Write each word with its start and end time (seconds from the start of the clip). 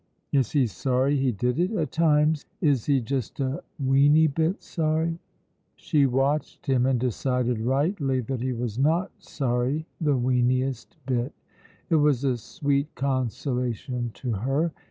"Is 0.31 0.53
he 0.53 0.65
sorry 0.65 1.15
he 1.15 1.31
did 1.31 1.59
it? 1.59 1.71
At 1.73 1.91
times, 1.91 2.47
is 2.59 2.87
he 2.87 3.01
just 3.01 3.39
a 3.39 3.63
weeny 3.79 4.25
bit 4.25 4.63
sorry?" 4.63 5.19
She 5.75 6.07
watched 6.07 6.65
him, 6.65 6.87
and 6.87 6.99
decided 6.99 7.59
rightly 7.61 8.19
that 8.21 8.41
he 8.41 8.51
was 8.53 8.79
not 8.79 9.11
sorry 9.19 9.85
the 10.01 10.15
weeniest 10.15 10.97
bit. 11.05 11.33
It 11.91 11.97
was 11.97 12.23
a 12.23 12.35
sweet 12.37 12.95
consolation 12.95 14.09
to 14.15 14.31
her. 14.31 14.71